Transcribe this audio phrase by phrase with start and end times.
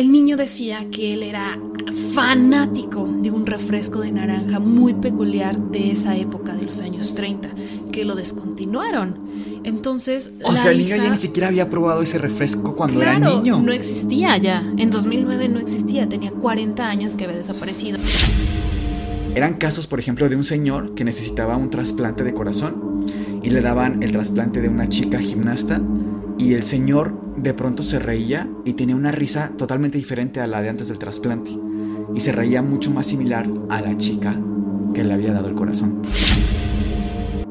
[0.00, 1.60] El niño decía que él era
[2.14, 7.50] fanático de un refresco de naranja muy peculiar de esa época de los años 30,
[7.92, 9.18] que lo descontinuaron.
[9.62, 13.18] Entonces, O la sea, el niño ya ni siquiera había probado ese refresco cuando era
[13.18, 13.60] niño.
[13.60, 14.64] No existía ya.
[14.78, 16.08] En 2009 no existía.
[16.08, 17.98] Tenía 40 años que había desaparecido.
[19.34, 23.02] Eran casos, por ejemplo, de un señor que necesitaba un trasplante de corazón
[23.42, 25.78] y le daban el trasplante de una chica gimnasta
[26.40, 30.62] y el señor de pronto se reía y tenía una risa totalmente diferente a la
[30.62, 31.50] de antes del trasplante
[32.14, 34.40] y se reía mucho más similar a la chica
[34.94, 36.02] que le había dado el corazón.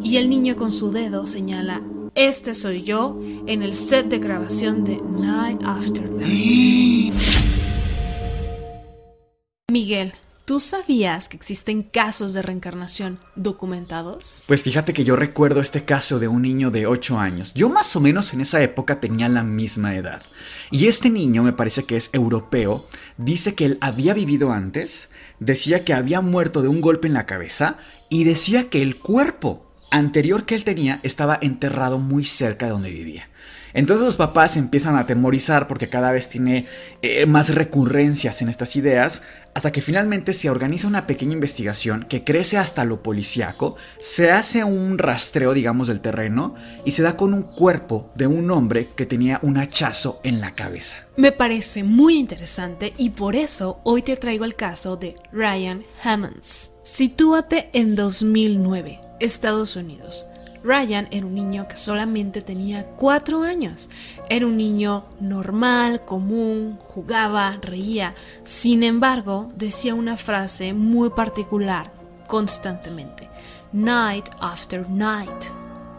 [0.02, 1.84] Y el niño con su dedo señala,
[2.16, 7.14] este soy yo en el set de grabación de Night After Night.
[9.72, 10.14] Miguel,
[10.50, 14.44] ¿tú sabías que existen casos de reencarnación documentados?
[14.48, 17.54] Pues fíjate que yo recuerdo este caso de un niño de 8 años.
[17.54, 20.24] Yo más o menos en esa época tenía la misma edad.
[20.72, 25.86] Y este niño, me parece que es europeo, dice que él había vivido antes, decía
[25.86, 27.78] que había muerto de un golpe en la cabeza
[28.10, 32.90] y decía que el cuerpo anterior que él tenía estaba enterrado muy cerca de donde
[32.90, 33.30] vivía.
[33.74, 36.68] Entonces los papás empiezan a atemorizar porque cada vez tiene
[37.02, 42.24] eh, más recurrencias en estas ideas, hasta que finalmente se organiza una pequeña investigación que
[42.24, 47.34] crece hasta lo policíaco, se hace un rastreo, digamos, del terreno y se da con
[47.34, 51.08] un cuerpo de un hombre que tenía un hachazo en la cabeza.
[51.18, 56.72] Me parece muy interesante y por eso hoy te traigo el caso de Ryan Hammonds.
[56.84, 60.26] Sitúate en 2009, Estados Unidos.
[60.64, 63.90] Ryan era un niño que solamente tenía 4 años.
[64.30, 68.16] Era un niño normal, común, jugaba, reía.
[68.44, 71.92] Sin embargo, decía una frase muy particular
[72.28, 73.30] constantemente.
[73.72, 75.46] Night after night.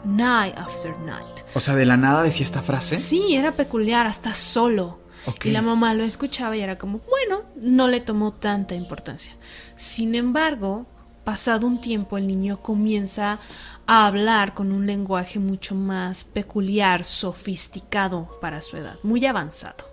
[0.04, 1.40] Night after night.
[1.54, 2.98] O sea, de la nada decía esta frase.
[2.98, 4.98] Sí, era peculiar, hasta solo.
[5.44, 9.34] Y la mamá lo escuchaba y era como, bueno, no le tomó tanta importancia.
[9.76, 10.86] Sin embargo,
[11.24, 13.38] pasado un tiempo, el niño comienza
[13.86, 19.88] a hablar con un lenguaje mucho más peculiar, sofisticado para su edad, muy avanzado.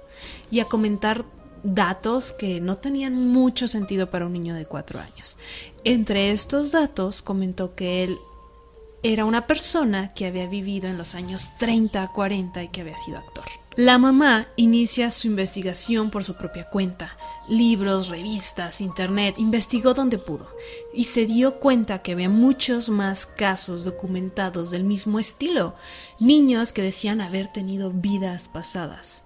[0.51, 1.25] Y a comentar
[1.63, 5.37] datos que no tenían mucho sentido para un niño de cuatro años.
[5.83, 8.19] Entre estos datos comentó que él
[9.03, 13.17] era una persona que había vivido en los años 30, 40 y que había sido
[13.17, 13.45] actor.
[13.77, 17.15] La mamá inicia su investigación por su propia cuenta.
[17.47, 20.47] Libros, revistas, internet, investigó donde pudo
[20.95, 25.75] y se dio cuenta que había muchos más casos documentados del mismo estilo.
[26.19, 29.23] Niños que decían haber tenido vidas pasadas.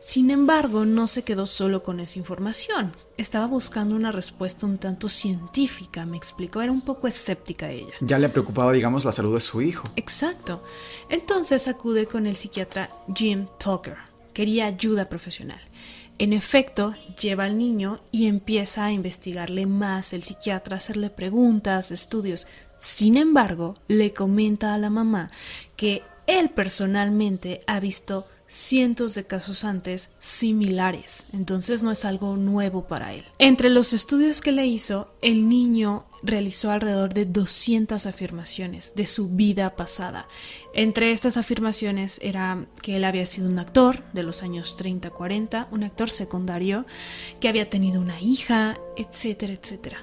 [0.00, 2.92] Sin embargo, no se quedó solo con esa información.
[3.18, 6.62] Estaba buscando una respuesta un tanto científica, me explicó.
[6.62, 7.92] Era un poco escéptica ella.
[8.00, 9.86] Ya le preocupaba, digamos, la salud de su hijo.
[9.96, 10.62] Exacto.
[11.10, 13.96] Entonces acude con el psiquiatra Jim Tucker.
[14.32, 15.60] Quería ayuda profesional.
[16.16, 22.46] En efecto, lleva al niño y empieza a investigarle más el psiquiatra, hacerle preguntas, estudios.
[22.78, 25.30] Sin embargo, le comenta a la mamá
[25.76, 32.86] que él personalmente ha visto cientos de casos antes similares, entonces no es algo nuevo
[32.86, 33.24] para él.
[33.38, 39.28] Entre los estudios que le hizo, el niño realizó alrededor de 200 afirmaciones de su
[39.28, 40.28] vida pasada.
[40.72, 45.84] Entre estas afirmaciones era que él había sido un actor de los años 30-40, un
[45.84, 46.86] actor secundario,
[47.40, 49.98] que había tenido una hija, etcétera, etcétera.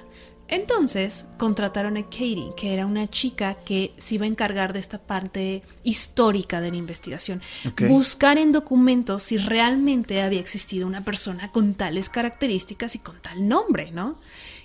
[0.52, 4.98] Entonces contrataron a Katie, que era una chica que se iba a encargar de esta
[4.98, 7.40] parte histórica de la investigación.
[7.88, 13.48] Buscar en documentos si realmente había existido una persona con tales características y con tal
[13.48, 14.18] nombre, ¿no?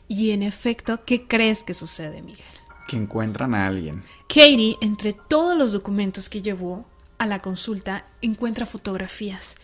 [0.09, 2.43] Y en efecto, ¿qué crees que sucede, Miguel?
[2.89, 4.03] Que encuentran a alguien.
[4.27, 6.85] Katie, entre todos los documentos que llevó
[7.17, 9.55] a la consulta, encuentra fotografías.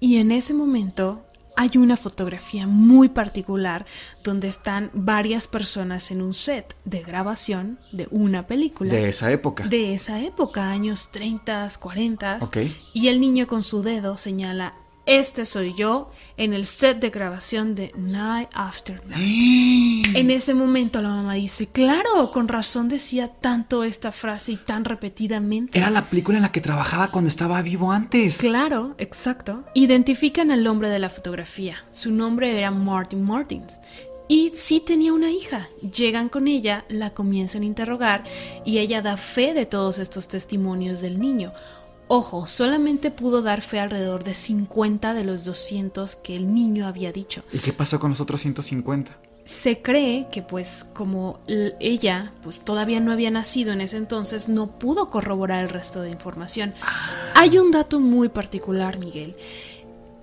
[0.00, 1.24] Y en ese momento
[1.60, 3.84] hay una fotografía muy particular
[4.24, 8.94] donde están varias personas en un set de grabación de una película.
[8.94, 9.64] De esa época.
[9.64, 12.38] De esa época, años 30, 40.
[12.40, 12.56] Ok.
[12.94, 14.72] Y el niño con su dedo señala,
[15.06, 20.06] este soy yo en el set de grabación de Night After Night.
[20.14, 24.84] en ese momento la mamá dice, claro, con razón decía tanto esta frase y tan
[24.84, 25.78] repetidamente.
[25.78, 28.38] Era la película en la que trabajaba cuando estaba vivo antes.
[28.38, 29.64] Claro, exacto.
[29.74, 31.84] Identifican al hombre de la fotografía.
[31.92, 33.80] Su nombre era Martin Martins.
[34.28, 35.68] Y sí tenía una hija.
[35.82, 38.22] Llegan con ella, la comienzan a interrogar
[38.64, 41.52] y ella da fe de todos estos testimonios del niño.
[42.12, 47.12] Ojo, solamente pudo dar fe alrededor de 50 de los 200 que el niño había
[47.12, 47.44] dicho.
[47.52, 49.16] ¿Y qué pasó con los otros 150?
[49.44, 54.76] Se cree que pues como ella pues todavía no había nacido en ese entonces no
[54.76, 56.74] pudo corroborar el resto de información.
[57.36, 59.36] Hay un dato muy particular, Miguel.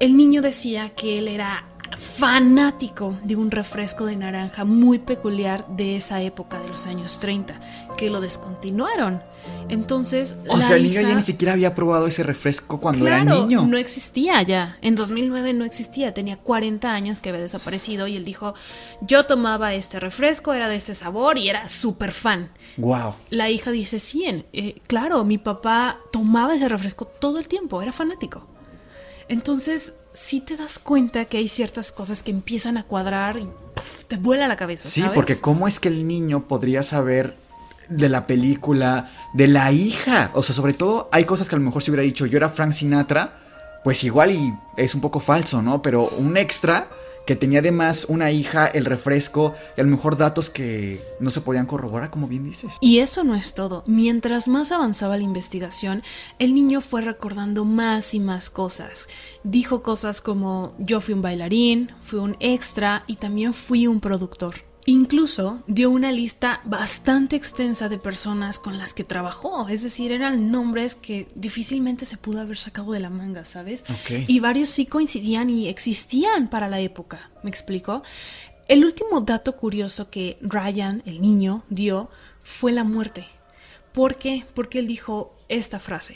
[0.02, 5.96] El niño decía que él era fanático de un refresco de naranja muy peculiar de
[5.96, 7.60] esa época de los años 30,
[7.98, 9.22] que lo descontinuaron.
[9.70, 13.66] Entonces, o sea, el niño ya ni siquiera había probado ese refresco cuando era niño.
[13.66, 14.78] No existía ya.
[14.82, 16.14] En 2009 no existía.
[16.14, 18.56] Tenía 40 años que había desaparecido y él dijo:
[19.02, 22.52] Yo tomaba este refresco, era de este sabor y era súper fan.
[22.78, 23.14] Wow.
[23.30, 27.92] La hija dice: Sí, eh, claro, mi papá tomaba ese refresco todo el tiempo, era
[27.92, 28.48] fanático.
[29.30, 33.48] Entonces, sí te das cuenta que hay ciertas cosas que empiezan a cuadrar y
[34.08, 34.90] te vuela la cabeza.
[34.90, 37.38] Sí, porque ¿cómo es que el niño podría saber
[37.88, 40.32] de la película, de la hija?
[40.34, 42.50] O sea, sobre todo hay cosas que a lo mejor si hubiera dicho yo era
[42.50, 45.84] Frank Sinatra, pues igual y es un poco falso, ¿no?
[45.84, 46.90] Pero un extra
[47.28, 51.42] que tenía además una hija, el refresco y a lo mejor datos que no se
[51.42, 52.78] podían corroborar, como bien dices.
[52.80, 53.84] Y eso no es todo.
[53.86, 56.04] Mientras más avanzaba la investigación,
[56.40, 59.10] el niño fue recordando más y más cosas.
[59.44, 64.67] Dijo cosas como yo fui un bailarín, fui un extra y también fui un productor.
[64.90, 70.50] Incluso dio una lista bastante extensa de personas con las que trabajó, es decir, eran
[70.50, 73.84] nombres que difícilmente se pudo haber sacado de la manga, ¿sabes?
[74.30, 78.02] Y varios sí coincidían y existían para la época, ¿me explico?
[78.70, 82.10] El último dato curioso que Ryan, el niño, dio
[82.42, 83.28] fue la muerte.
[83.92, 84.46] ¿Por qué?
[84.54, 86.16] Porque él dijo esta frase.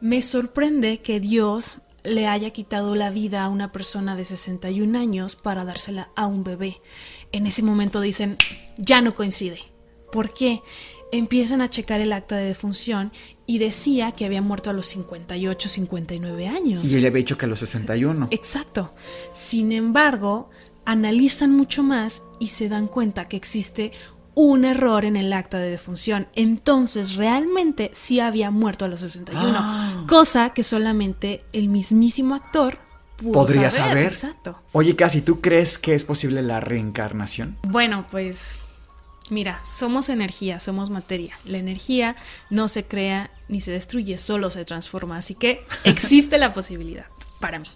[0.00, 5.36] Me sorprende que Dios le haya quitado la vida a una persona de 61 años
[5.36, 6.80] para dársela a un bebé
[7.32, 8.36] en ese momento dicen,
[8.76, 9.60] ya no coincide.
[10.12, 10.62] ¿Por qué?
[11.12, 13.12] Empiezan a checar el acta de defunción
[13.46, 16.90] y decía que había muerto a los 58, 59 años.
[16.90, 18.28] Y él había dicho que a los 61.
[18.30, 18.92] Exacto.
[19.32, 20.50] Sin embargo,
[20.84, 23.92] analizan mucho más y se dan cuenta que existe
[24.34, 26.28] un error en el acta de defunción.
[26.34, 29.54] Entonces, realmente sí había muerto a los 61.
[29.56, 30.04] Ah.
[30.08, 32.78] Cosa que solamente el mismísimo actor
[33.16, 34.06] podría saber.
[34.06, 34.60] Exacto.
[34.72, 37.56] Oye, Casi, ¿tú crees que es posible la reencarnación?
[37.62, 38.58] Bueno, pues
[39.28, 41.38] mira, somos energía, somos materia.
[41.44, 42.16] La energía
[42.50, 45.18] no se crea ni se destruye, solo se transforma.
[45.18, 47.06] Así que existe la posibilidad
[47.40, 47.68] para mí.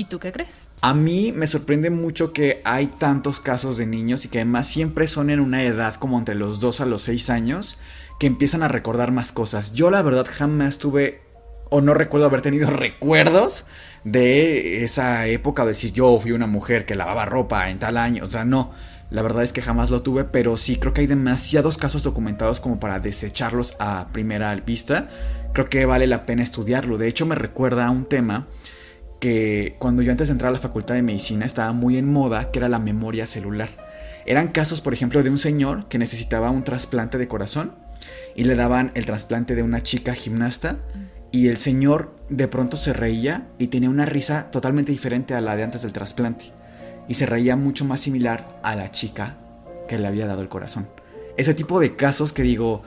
[0.00, 0.68] ¿Y tú qué crees?
[0.80, 5.06] A mí me sorprende mucho que hay tantos casos de niños y que además siempre
[5.06, 7.78] son en una edad como entre los 2 a los 6 años
[8.18, 9.74] que empiezan a recordar más cosas.
[9.74, 11.20] Yo la verdad jamás tuve
[11.68, 13.66] o no recuerdo haber tenido recuerdos
[14.02, 18.24] de esa época de si yo fui una mujer que lavaba ropa en tal año,
[18.24, 18.72] o sea, no.
[19.10, 22.58] La verdad es que jamás lo tuve, pero sí creo que hay demasiados casos documentados
[22.60, 25.10] como para desecharlos a primera vista.
[25.52, 26.96] Creo que vale la pena estudiarlo.
[26.96, 28.46] De hecho, me recuerda a un tema
[29.20, 32.50] que cuando yo antes de entrar a la facultad de medicina estaba muy en moda,
[32.50, 33.68] que era la memoria celular.
[34.26, 37.74] Eran casos, por ejemplo, de un señor que necesitaba un trasplante de corazón
[38.34, 40.78] y le daban el trasplante de una chica gimnasta
[41.32, 45.56] y el señor de pronto se reía y tenía una risa totalmente diferente a la
[45.56, 46.46] de antes del trasplante.
[47.08, 49.36] Y se reía mucho más similar a la chica
[49.88, 50.88] que le había dado el corazón.
[51.36, 52.82] Ese tipo de casos que digo,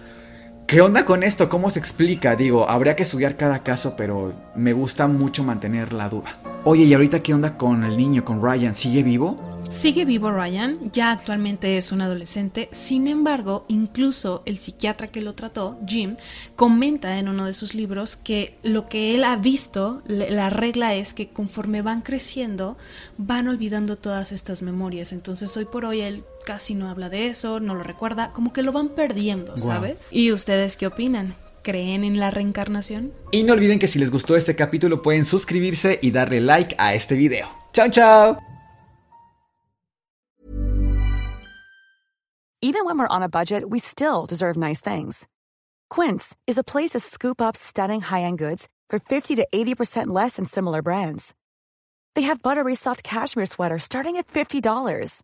[0.73, 1.49] ¿qué onda con esto?
[1.49, 2.35] ¿Cómo se explica?
[2.35, 6.35] Digo, habría que estudiar cada caso, pero me gusta mucho mantener la duda.
[6.63, 8.73] Oye, ¿y ahorita qué onda con el niño, con Ryan?
[8.73, 9.37] ¿Sigue vivo?
[9.69, 15.33] Sigue vivo Ryan, ya actualmente es un adolescente, sin embargo, incluso el psiquiatra que lo
[15.33, 16.15] trató, Jim,
[16.55, 21.13] comenta en uno de sus libros que lo que él ha visto, la regla es
[21.13, 22.77] que conforme van creciendo,
[23.17, 27.59] van olvidando todas estas memorias, entonces hoy por hoy él casi no habla de eso,
[27.59, 30.09] no lo recuerda, como que lo van perdiendo, ¿sabes?
[30.11, 31.35] ¿Y ustedes qué opinan?
[31.63, 33.13] ¿Creen en la reencarnación?
[33.31, 36.93] Y no olviden que si les gustó este capítulo pueden suscribirse y darle like a
[36.93, 37.47] este video.
[37.71, 38.37] ¡Chao, chao!
[42.61, 45.27] Even when we're on a budget, we still deserve nice things.
[45.89, 50.37] Quince is a place to scoop up stunning high-end goods for 50 to 80% less
[50.37, 51.33] than similar brands.
[52.15, 55.23] They have buttery soft cashmere sweaters starting at $50,